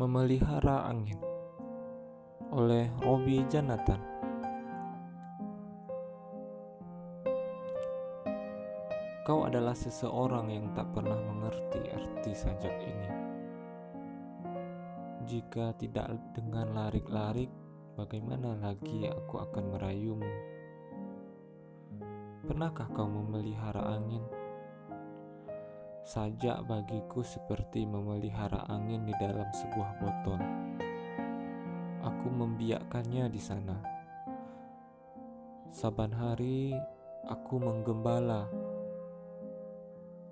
[0.00, 1.20] Memelihara Angin
[2.56, 4.00] oleh Robi Janatan
[9.28, 13.10] Kau adalah seseorang yang tak pernah mengerti arti sajak ini
[15.28, 17.52] Jika tidak dengan larik-larik,
[18.00, 20.32] bagaimana lagi aku akan merayumu?
[22.48, 24.39] Pernahkah kau memelihara angin?
[26.00, 30.40] Sajak bagiku seperti memelihara angin di dalam sebuah botol.
[32.00, 33.76] Aku membiakkannya di sana.
[35.68, 36.72] Saban hari
[37.28, 38.48] aku menggembala.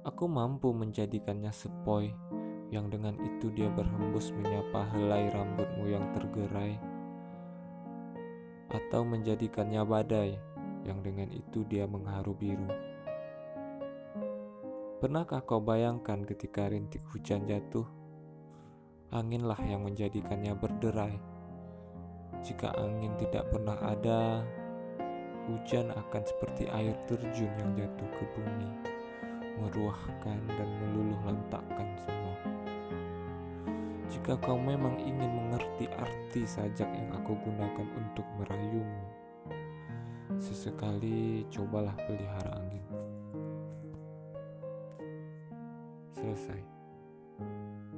[0.08, 2.08] Aku mampu menjadikannya sepoi
[2.72, 6.80] yang dengan itu dia berhembus menyapa helai rambutmu yang tergerai
[8.68, 10.36] atau menjadikannya badai
[10.84, 12.68] yang dengan itu dia mengharu biru.
[14.98, 17.86] Pernahkah kau bayangkan ketika rintik hujan jatuh?
[19.14, 21.14] Anginlah yang menjadikannya berderai.
[22.42, 24.42] Jika angin tidak pernah ada,
[25.46, 28.70] hujan akan seperti air terjun yang jatuh ke bumi,
[29.62, 32.36] meruahkan dan meluluh lantakkan semua.
[34.10, 39.06] Jika kau memang ingin mengerti arti sajak yang aku gunakan untuk merayumu,
[40.42, 42.67] sesekali cobalah pelihara angin.
[46.20, 47.97] ください。